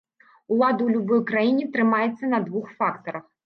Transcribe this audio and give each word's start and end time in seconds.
Улада 0.55 0.77
ў 0.85 0.89
любой 0.95 1.21
краіне 1.33 1.69
трымаецца 1.77 2.23
на 2.35 2.43
двух 2.51 2.77
фактарах. 2.83 3.25